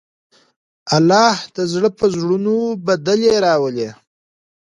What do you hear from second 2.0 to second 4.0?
زړونو بدلې راولي.